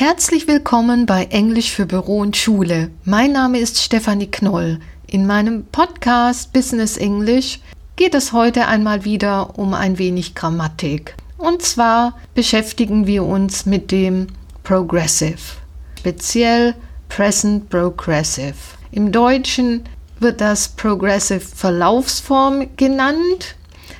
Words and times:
Herzlich 0.00 0.48
willkommen 0.48 1.04
bei 1.04 1.24
Englisch 1.24 1.72
für 1.72 1.84
Büro 1.84 2.20
und 2.20 2.34
Schule. 2.34 2.90
Mein 3.04 3.32
Name 3.32 3.58
ist 3.58 3.82
Stefanie 3.82 4.28
Knoll. 4.30 4.80
In 5.06 5.26
meinem 5.26 5.66
Podcast 5.66 6.54
Business 6.54 6.96
English 6.96 7.60
geht 7.96 8.14
es 8.14 8.32
heute 8.32 8.66
einmal 8.66 9.04
wieder 9.04 9.58
um 9.58 9.74
ein 9.74 9.98
wenig 9.98 10.34
Grammatik. 10.34 11.16
Und 11.36 11.60
zwar 11.60 12.18
beschäftigen 12.32 13.06
wir 13.06 13.26
uns 13.26 13.66
mit 13.66 13.90
dem 13.90 14.28
Progressive, 14.62 15.58
speziell 15.98 16.74
Present 17.10 17.68
Progressive. 17.68 18.54
Im 18.92 19.12
Deutschen 19.12 19.82
wird 20.18 20.40
das 20.40 20.68
Progressive 20.68 21.40
Verlaufsform 21.40 22.74
genannt, 22.78 23.54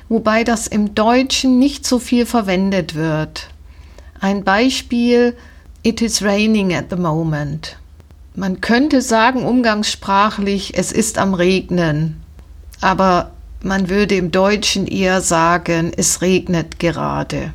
wobei 0.09 0.43
das 0.43 0.65
im 0.65 0.95
Deutschen 0.95 1.59
nicht 1.59 1.85
so 1.85 1.99
viel 1.99 2.25
verwendet 2.25 2.95
wird. 2.95 3.49
Ein 4.19 4.43
Beispiel 4.43 5.35
It 5.83 6.01
is 6.01 6.21
raining 6.21 6.73
at 6.73 6.91
the 6.91 6.95
moment. 6.95 7.75
Man 8.35 8.61
könnte 8.61 9.01
sagen 9.01 9.43
umgangssprachlich, 9.43 10.77
es 10.77 10.91
ist 10.91 11.17
am 11.17 11.33
Regnen, 11.33 12.21
aber 12.81 13.31
man 13.63 13.89
würde 13.89 14.15
im 14.15 14.29
Deutschen 14.31 14.85
eher 14.85 15.21
sagen, 15.21 15.91
es 15.97 16.21
regnet 16.21 16.77
gerade. 16.77 17.53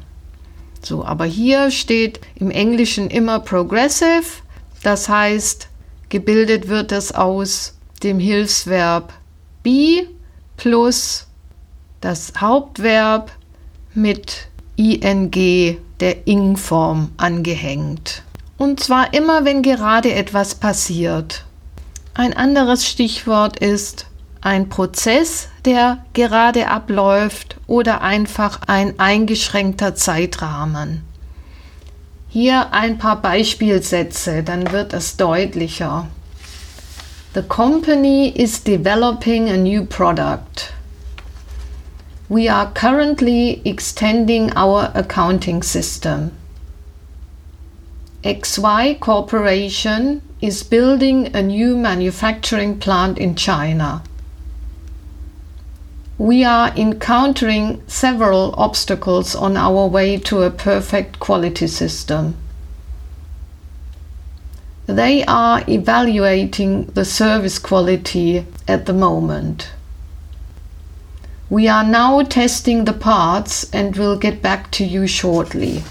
So, 0.82 1.04
aber 1.04 1.24
hier 1.24 1.70
steht 1.70 2.20
im 2.34 2.50
Englischen 2.50 3.10
immer 3.10 3.38
progressive, 3.38 4.42
das 4.82 5.08
heißt, 5.08 5.68
gebildet 6.08 6.66
wird 6.66 6.90
es 6.90 7.12
aus 7.12 7.74
dem 8.02 8.18
Hilfsverb 8.18 9.12
be 9.62 10.08
plus 10.56 11.26
das 12.00 12.32
Hauptverb 12.40 13.30
mit 13.94 14.48
ing 14.76 15.30
der 16.00 16.26
ing-Form 16.26 17.10
angehängt. 17.16 18.22
Und 18.58 18.80
zwar 18.80 19.12
immer, 19.14 19.44
wenn 19.44 19.62
gerade 19.62 20.14
etwas 20.14 20.54
passiert. 20.54 21.44
Ein 22.14 22.34
anderes 22.34 22.86
Stichwort 22.86 23.58
ist 23.58 24.06
ein 24.40 24.68
Prozess, 24.68 25.48
der 25.64 25.98
gerade 26.12 26.68
abläuft 26.68 27.56
oder 27.66 28.00
einfach 28.00 28.60
ein 28.66 28.98
eingeschränkter 28.98 29.94
Zeitrahmen. 29.94 31.02
Hier 32.28 32.72
ein 32.72 32.98
paar 32.98 33.20
Beispielsätze, 33.20 34.42
dann 34.42 34.70
wird 34.72 34.92
es 34.92 35.16
deutlicher. 35.16 36.06
The 37.34 37.42
company 37.42 38.28
is 38.28 38.62
developing 38.62 39.50
a 39.50 39.56
new 39.56 39.84
product. 39.84 40.72
We 42.28 42.48
are 42.48 42.72
currently 42.72 43.62
extending 43.64 44.50
our 44.56 44.90
accounting 44.94 45.62
system. 45.62 46.32
XY 48.24 48.98
Corporation 48.98 50.22
is 50.40 50.64
building 50.64 51.36
a 51.36 51.40
new 51.40 51.76
manufacturing 51.76 52.80
plant 52.80 53.18
in 53.18 53.36
China. 53.36 54.02
We 56.18 56.42
are 56.42 56.74
encountering 56.74 57.82
several 57.86 58.54
obstacles 58.58 59.36
on 59.36 59.56
our 59.56 59.86
way 59.86 60.18
to 60.18 60.42
a 60.42 60.50
perfect 60.50 61.20
quality 61.20 61.68
system. 61.68 62.36
They 64.86 65.24
are 65.26 65.62
evaluating 65.68 66.86
the 66.86 67.04
service 67.04 67.60
quality 67.60 68.46
at 68.66 68.86
the 68.86 68.92
moment. 68.92 69.70
We 71.48 71.68
are 71.68 71.84
now 71.84 72.22
testing 72.22 72.84
the 72.86 72.92
parts 72.92 73.70
and 73.72 73.96
will 73.96 74.18
get 74.18 74.42
back 74.42 74.70
to 74.72 74.84
you 74.84 75.06
shortly. 75.06 75.84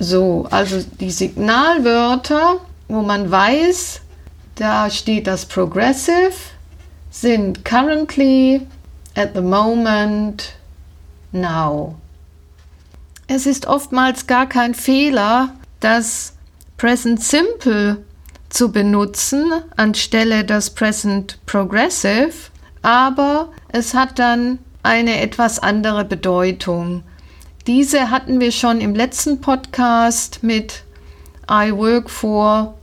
So, 0.00 0.48
also 0.50 0.82
die 0.82 1.10
Signalwörter, 1.10 2.60
wo 2.88 3.02
man 3.02 3.30
weiß, 3.30 4.00
da 4.56 4.90
steht 4.90 5.26
das 5.26 5.44
Progressive, 5.44 6.32
sind 7.10 7.64
currently, 7.64 8.66
at 9.14 9.34
the 9.34 9.42
moment, 9.42 10.54
now. 11.30 11.96
Es 13.28 13.46
ist 13.46 13.66
oftmals 13.66 14.26
gar 14.26 14.48
kein 14.48 14.74
Fehler, 14.74 15.54
das 15.80 16.32
Present 16.76 17.22
Simple 17.22 18.04
zu 18.48 18.72
benutzen 18.72 19.52
anstelle 19.76 20.44
das 20.44 20.70
Present 20.70 21.38
Progressive, 21.44 22.50
aber 22.82 23.48
es 23.68 23.94
hat 23.94 24.18
dann 24.18 24.58
eine 24.82 25.20
etwas 25.20 25.58
andere 25.58 26.04
Bedeutung. 26.04 27.02
Diese 27.66 28.10
hatten 28.10 28.40
wir 28.40 28.52
schon 28.52 28.80
im 28.80 28.94
letzten 28.94 29.40
Podcast 29.40 30.42
mit 30.42 30.84
I 31.50 31.72
work 31.72 32.08
for 32.08 32.74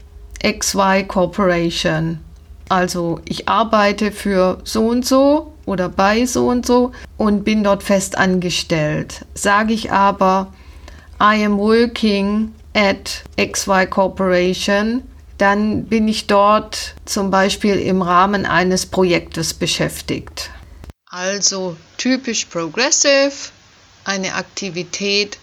XY 0.44 1.04
Corporation. 1.08 2.20
Also 2.68 3.20
ich 3.24 3.48
arbeite 3.48 4.12
für 4.12 4.58
so 4.64 4.86
und 4.88 5.04
so 5.04 5.52
oder 5.66 5.88
bei 5.88 6.26
so 6.26 6.48
und 6.48 6.66
so 6.66 6.92
und 7.16 7.44
bin 7.44 7.64
dort 7.64 7.82
fest 7.82 8.18
angestellt. 8.18 9.24
Sage 9.34 9.72
ich 9.72 9.92
aber 9.92 10.52
I 11.20 11.44
am 11.44 11.58
working 11.58 12.52
at 12.74 13.24
XY 13.40 13.86
Corporation, 13.86 15.02
dann 15.38 15.86
bin 15.86 16.08
ich 16.08 16.26
dort 16.26 16.94
zum 17.04 17.30
Beispiel 17.30 17.78
im 17.78 18.02
Rahmen 18.02 18.46
eines 18.46 18.86
Projektes 18.86 19.54
beschäftigt. 19.54 20.50
Also 21.08 21.76
typisch 21.98 22.46
progressive, 22.46 23.32
eine 24.04 24.34
Aktivität 24.34 25.38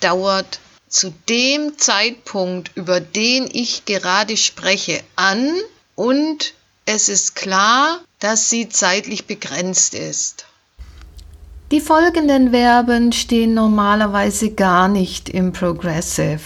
dauert 0.00 0.60
zu 0.88 1.12
dem 1.28 1.76
Zeitpunkt, 1.76 2.70
über 2.74 3.00
den 3.00 3.48
ich 3.52 3.84
gerade 3.84 4.36
spreche, 4.36 5.02
an 5.16 5.50
und 5.94 6.54
es 6.86 7.08
ist 7.08 7.34
klar, 7.34 8.00
dass 8.18 8.48
sie 8.48 8.68
zeitlich 8.68 9.26
begrenzt 9.26 9.94
ist. 9.94 10.46
Die 11.70 11.80
folgenden 11.80 12.52
Verben 12.52 13.12
stehen 13.12 13.52
normalerweise 13.52 14.52
gar 14.52 14.88
nicht 14.88 15.28
im 15.28 15.52
Progressive. 15.52 16.40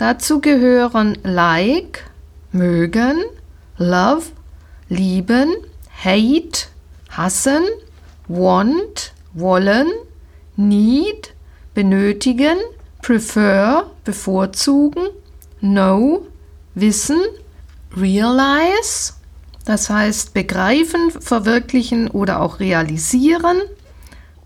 Dazu 0.00 0.40
gehören 0.40 1.18
like, 1.24 2.10
mögen, 2.52 3.22
love, 3.76 4.28
lieben, 4.88 5.54
hate, 6.02 6.68
hassen, 7.10 7.64
want, 8.26 9.12
wollen, 9.34 9.88
need, 10.56 11.34
benötigen, 11.74 12.56
prefer, 13.02 13.90
bevorzugen, 14.02 15.10
know, 15.60 16.26
wissen, 16.74 17.20
realize, 17.94 19.12
das 19.66 19.90
heißt 19.90 20.32
begreifen, 20.32 21.10
verwirklichen 21.10 22.08
oder 22.08 22.40
auch 22.40 22.58
realisieren, 22.58 23.60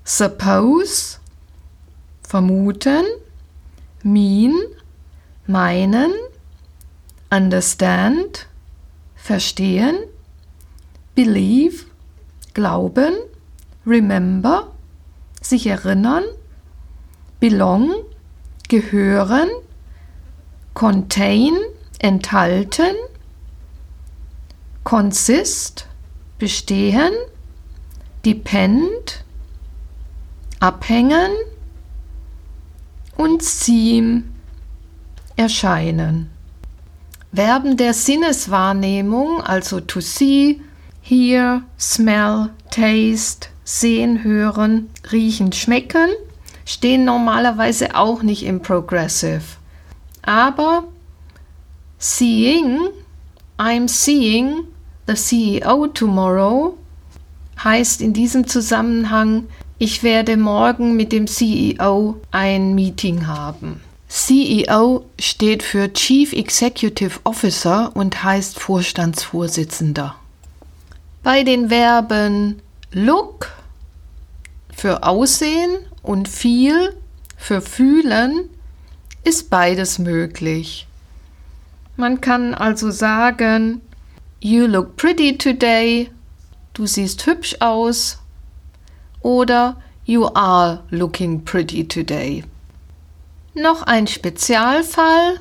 suppose, 0.03 1.19
vermuten, 2.29 3.05
mean, 4.03 4.53
meinen, 5.47 6.13
understand, 7.31 8.47
verstehen, 9.15 9.97
believe, 11.15 11.85
glauben, 12.55 13.15
remember, 13.87 14.73
sich 15.41 15.67
erinnern, 15.67 16.25
belong, 17.41 17.93
gehören, 18.69 19.49
contain, 20.73 21.55
enthalten, 21.99 22.95
consist, 24.83 25.87
bestehen, 26.39 27.13
depend, 28.25 29.25
abhängen 30.61 31.31
und 33.17 33.43
seem, 33.43 34.34
erscheinen. 35.37 36.31
Verben 37.33 37.77
der 37.77 37.95
Sinneswahrnehmung, 37.95 39.41
also 39.41 39.81
to 39.81 40.01
see, 40.01 40.61
hear, 41.03 41.63
smell, 41.79 42.51
taste, 42.71 43.49
sehen, 43.65 44.23
hören, 44.23 44.91
riechen, 45.11 45.53
schmecken, 45.53 46.11
stehen 46.65 47.05
normalerweise 47.05 47.95
auch 47.97 48.23
nicht 48.23 48.45
im 48.45 48.61
Progressive. 48.61 49.43
Aber 50.23 50.85
seeing, 51.99 52.89
I'm 53.59 53.89
seeing 53.89 54.65
the 55.07 55.15
CEO 55.15 55.89
tomorrow 55.89 56.77
heißt 57.63 58.01
in 58.01 58.13
diesem 58.13 58.47
Zusammenhang, 58.47 59.47
ich 59.79 60.03
werde 60.03 60.37
morgen 60.37 60.97
mit 60.97 61.13
dem 61.13 61.27
CEO 61.27 62.21
ein 62.31 62.75
Meeting 62.75 63.27
haben. 63.27 63.81
CEO 64.17 65.07
steht 65.19 65.65
für 65.65 65.93
Chief 65.93 66.33
Executive 66.33 67.19
Officer 67.25 67.91
und 67.95 68.23
heißt 68.23 68.61
Vorstandsvorsitzender. 68.61 70.15
Bei 71.25 71.43
den 71.43 71.69
Verben 71.69 72.63
look 72.93 73.51
für 74.73 75.03
Aussehen 75.03 75.79
und 76.05 76.29
feel 76.29 76.95
für 77.37 77.61
fühlen 77.61 78.49
ist 79.25 79.51
beides 79.51 79.99
möglich. 79.99 80.87
Man 81.97 82.21
kann 82.21 82.55
also 82.55 82.93
sagen, 82.93 83.81
You 84.41 84.67
look 84.67 84.95
pretty 84.95 85.37
today. 85.39 86.09
Du 86.73 86.87
siehst 86.87 87.27
hübsch 87.27 87.57
aus. 87.59 88.21
Oder 89.23 89.83
You 90.05 90.29
are 90.35 90.85
looking 90.91 91.45
pretty 91.45 91.89
today. 91.89 92.45
Noch 93.55 93.83
ein 93.83 94.07
Spezialfall. 94.07 95.41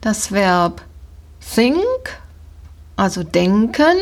Das 0.00 0.32
Verb 0.32 0.82
think, 1.54 1.82
also 2.96 3.22
denken. 3.22 3.96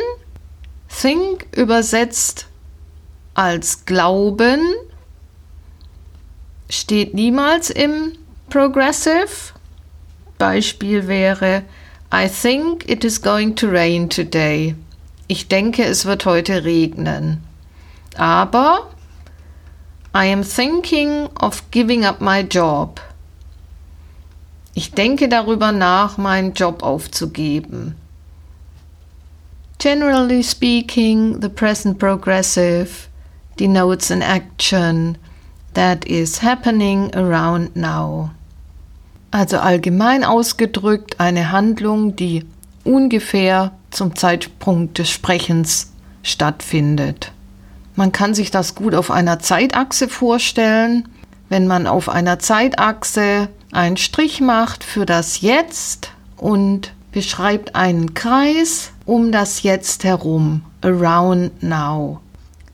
Think 0.89 1.47
übersetzt 1.57 2.47
als 3.35 3.85
glauben 3.85 4.61
steht 6.69 7.15
niemals 7.15 7.71
im 7.71 8.13
Progressive. 8.51 9.53
Beispiel 10.39 11.07
wäre 11.07 11.63
I 12.13 12.29
think 12.29 12.89
it 12.89 13.05
is 13.05 13.21
going 13.21 13.55
to 13.57 13.69
rain 13.69 14.09
today. 14.09 14.75
Ich 15.27 15.49
denke, 15.49 15.85
es 15.85 16.05
wird 16.05 16.25
heute 16.25 16.65
regnen. 16.65 17.45
Aber 18.17 18.91
I 20.15 20.27
am 20.27 20.43
thinking 20.43 21.29
of 21.41 21.71
giving 21.71 22.05
up 22.05 22.21
my 22.21 22.41
job. 22.41 23.01
Ich 24.75 24.93
denke 24.93 25.29
darüber 25.29 25.73
nach, 25.73 26.19
meinen 26.19 26.55
Job 26.55 26.83
aufzugeben. 26.83 27.95
Generally 29.79 30.43
speaking, 30.43 31.41
the 31.41 31.49
present 31.49 31.99
progressive 31.99 33.09
denotes 33.57 34.11
an 34.11 34.23
action 34.23 35.19
that 35.75 36.07
is 36.07 36.39
happening 36.39 37.15
around 37.15 37.77
now. 37.77 38.31
Also 39.31 39.59
allgemein 39.59 40.25
ausgedrückt 40.25 41.21
eine 41.21 41.53
Handlung, 41.53 42.17
die 42.17 42.45
ungefähr 42.85 43.73
zum 43.91 44.17
Zeitpunkt 44.17 44.99
des 44.99 45.11
Sprechens 45.11 45.93
stattfindet. 46.23 47.33
Man 47.99 48.13
kann 48.13 48.33
sich 48.33 48.53
das 48.53 48.77
gut 48.77 48.95
auf 48.95 49.11
einer 49.11 49.41
Zeitachse 49.41 50.09
vorstellen. 50.09 51.09
Wenn 51.49 51.67
man 51.67 51.89
auf 51.89 52.09
einer 52.09 52.39
Zeitachse 52.39 53.49
einen 53.73 53.97
Strich 53.97 54.41
macht 54.41 54.85
für 54.85 55.05
das 55.05 55.41
Jetzt 55.41 56.13
und 56.37 56.93
beschreibt 57.11 57.75
einen 57.75 58.15
Kreis 58.15 58.93
um 59.05 59.33
das 59.33 59.65
Jetzt 59.65 60.05
herum, 60.05 60.63
around 60.81 61.61
now. 61.61 62.21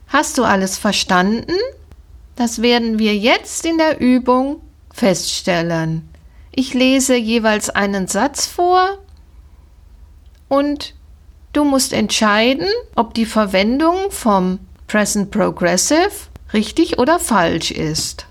Hast 0.09 0.37
du 0.37 0.43
alles 0.43 0.77
verstanden? 0.77 1.57
Das 2.35 2.61
werden 2.61 2.99
wir 2.99 3.15
jetzt 3.15 3.65
in 3.65 3.79
der 3.79 3.99
Übung 3.99 4.61
feststellen. 4.93 6.07
Ich 6.51 6.75
lese 6.75 7.15
jeweils 7.15 7.71
einen 7.71 8.07
Satz 8.07 8.45
vor 8.45 8.99
und 10.49 10.93
du 11.51 11.63
musst 11.63 11.93
entscheiden, 11.93 12.67
ob 12.93 13.15
die 13.15 13.25
Verwendung 13.25 14.11
vom 14.11 14.59
Present 14.87 15.31
Progressive 15.31 16.29
richtig 16.53 16.99
oder 16.99 17.19
falsch 17.19 17.71
ist. 17.71 18.25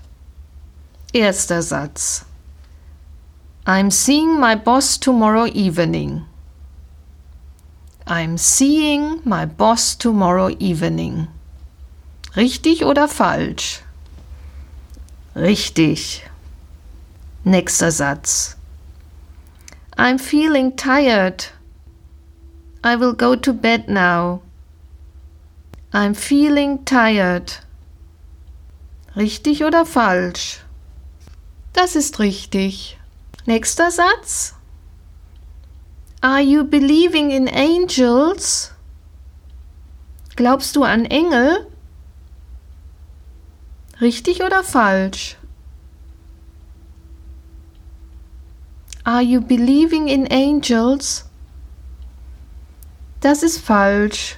Erster 1.13 1.61
Satz. 1.61 2.25
I'm 3.65 3.89
seeing 3.89 4.39
my 4.39 4.55
boss 4.55 4.99
tomorrow 4.99 5.47
evening. 5.47 6.25
I'm 8.07 8.37
seeing 8.37 9.21
my 9.23 9.45
boss 9.45 9.97
tomorrow 9.97 10.49
evening. 10.59 11.27
Richtig 12.35 12.83
oder 12.83 13.07
falsch? 13.07 13.81
Richtig. 15.35 16.23
Nächster 17.43 17.91
Satz. 17.91 18.55
I'm 19.97 20.19
feeling 20.19 20.75
tired. 20.75 21.45
I 22.83 22.95
will 22.95 23.13
go 23.13 23.35
to 23.35 23.53
bed 23.53 23.87
now. 23.87 24.41
I'm 25.95 26.13
feeling 26.13 26.83
tired. 26.83 27.61
Richtig 29.15 29.63
oder 29.63 29.85
falsch? 29.85 30.59
Das 31.71 31.95
ist 31.95 32.19
richtig. 32.19 32.99
Nächster 33.45 33.91
Satz. 33.91 34.55
Are 36.19 36.41
you 36.41 36.65
believing 36.65 37.31
in 37.31 37.47
angels? 37.47 38.73
Glaubst 40.35 40.75
du 40.75 40.83
an 40.83 41.05
Engel? 41.05 41.65
Richtig 44.01 44.43
oder 44.43 44.65
falsch? 44.65 45.37
Are 49.05 49.21
you 49.21 49.39
believing 49.39 50.09
in 50.09 50.29
angels? 50.29 51.23
Das 53.21 53.43
ist 53.43 53.59
falsch. 53.59 54.35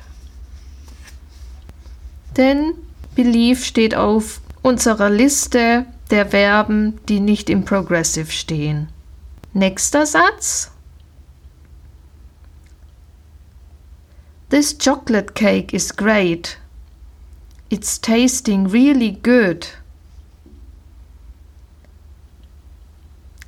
Denn 2.37 2.75
believe 3.15 3.63
steht 3.63 3.95
auf 3.95 4.41
unserer 4.61 5.09
Liste 5.09 5.85
der 6.11 6.27
Verben, 6.27 6.99
die 7.09 7.19
nicht 7.19 7.49
im 7.49 7.65
Progressive 7.65 8.31
stehen. 8.31 8.89
Nächster 9.53 10.05
Satz. 10.05 10.71
This 14.49 14.77
chocolate 14.77 15.33
cake 15.33 15.73
is 15.73 15.93
great. 15.95 16.57
It's 17.69 17.99
tasting 17.99 18.67
really 18.67 19.11
good. 19.11 19.67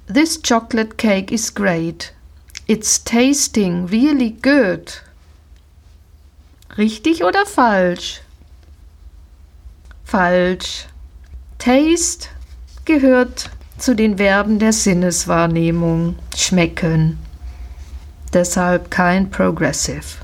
This 0.07 0.41
chocolate 0.41 0.97
cake 0.97 1.31
is 1.31 1.53
great. 1.53 2.13
It's 2.68 3.01
tasting 3.01 3.86
really 3.86 4.31
good. 4.31 5.01
Richtig 6.77 7.24
oder 7.24 7.45
falsch? 7.45 8.21
Falsch. 10.10 10.88
Taste 11.60 12.30
gehört 12.86 13.52
zu 13.78 13.96
den 13.96 14.18
Verben 14.18 14.58
der 14.58 14.74
Sinneswahrnehmung. 14.74 16.16
Schmecken. 16.36 17.20
Deshalb 18.34 18.90
kein 18.90 19.30
Progressive. 19.30 20.18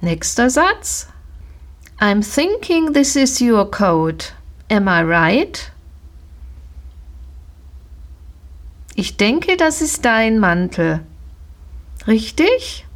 Nächster 0.00 0.48
Satz. 0.48 1.08
I'm 2.00 2.22
thinking 2.22 2.94
this 2.94 3.14
is 3.14 3.42
your 3.42 3.70
coat. 3.70 4.32
Am 4.70 4.88
I 4.88 5.02
right? 5.02 5.70
Ich 8.94 9.18
denke, 9.18 9.58
das 9.58 9.82
ist 9.82 10.02
dein 10.06 10.38
Mantel. 10.38 11.00
Richtig? 12.06 12.86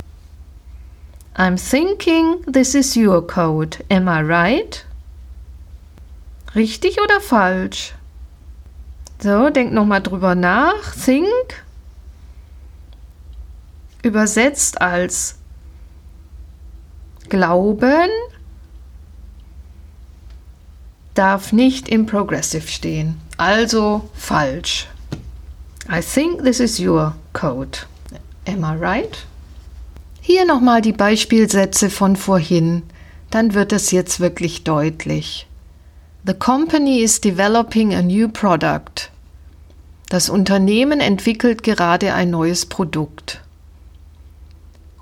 I'm 1.37 1.59
thinking 1.59 2.43
this 2.51 2.75
is 2.75 2.97
your 2.97 3.21
coat. 3.27 3.85
Am 3.91 4.09
I 4.09 4.23
right? 4.23 4.84
Richtig 6.55 7.01
oder 7.01 7.21
falsch? 7.21 7.95
So, 9.19 9.51
denk 9.51 9.73
nochmal 9.73 10.03
drüber 10.03 10.35
nach. 10.35 10.95
Think 10.95 11.65
übersetzt 14.03 14.81
als 14.81 15.37
Glauben 17.29 18.11
darf 21.15 21.53
nicht 21.53 21.89
im 21.89 22.07
Progressive 22.07 22.69
stehen. 22.69 23.21
Also 23.37 24.09
falsch. 24.15 24.89
I 25.91 26.01
think 26.01 26.45
this 26.45 26.61
is 26.61 26.79
your 26.79 27.15
code. 27.33 27.79
Am 28.47 28.63
I 28.63 28.77
right? 28.79 29.27
Hier 30.21 30.45
nochmal 30.45 30.83
die 30.83 30.93
Beispielsätze 30.93 31.91
von 31.91 32.17
vorhin. 32.17 32.83
Dann 33.31 33.55
wird 33.55 33.73
es 33.73 33.91
jetzt 33.91 34.21
wirklich 34.21 34.65
deutlich. 34.65 35.47
The 36.27 36.33
company 36.33 37.03
is 37.03 37.21
developing 37.21 37.93
a 37.93 38.01
new 38.01 38.29
product. 38.29 39.11
Das 40.09 40.31
Unternehmen 40.31 41.01
entwickelt 41.01 41.63
gerade 41.63 42.15
ein 42.15 42.31
neues 42.31 42.65
Produkt. 42.65 43.41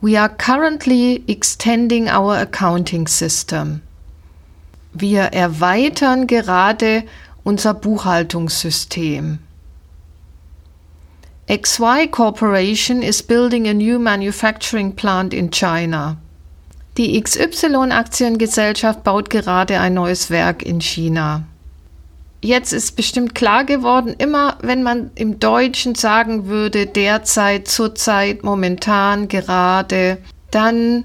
We 0.00 0.18
are 0.18 0.28
currently 0.28 1.22
extending 1.28 2.08
our 2.08 2.36
accounting 2.38 3.06
system. 3.06 3.82
Wir 4.92 5.32
erweitern 5.32 6.26
gerade 6.26 7.04
unser 7.44 7.72
Buchhaltungssystem. 7.72 9.38
XY 11.48 12.10
Corporation 12.10 13.00
is 13.00 13.22
building 13.22 13.68
a 13.68 13.74
new 13.74 14.00
manufacturing 14.00 14.96
plant 14.96 15.32
in 15.32 15.52
China. 15.52 16.16
Die 16.98 17.18
XY-Aktiengesellschaft 17.20 19.02
baut 19.02 19.30
gerade 19.30 19.80
ein 19.80 19.94
neues 19.94 20.30
Werk 20.30 20.62
in 20.62 20.80
China. 20.80 21.44
Jetzt 22.42 22.72
ist 22.72 22.96
bestimmt 22.96 23.34
klar 23.34 23.64
geworden, 23.64 24.14
immer 24.18 24.58
wenn 24.62 24.82
man 24.82 25.10
im 25.14 25.38
Deutschen 25.38 25.94
sagen 25.94 26.46
würde, 26.46 26.86
derzeit, 26.86 27.68
zurzeit, 27.68 28.42
momentan, 28.42 29.28
gerade, 29.28 30.18
dann 30.50 31.04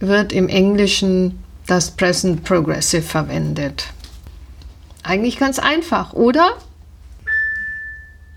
wird 0.00 0.32
im 0.32 0.48
Englischen 0.48 1.42
das 1.66 1.90
Present 1.90 2.42
Progressive 2.42 3.02
verwendet. 3.02 3.84
Eigentlich 5.02 5.38
ganz 5.38 5.58
einfach, 5.58 6.14
oder? 6.14 6.54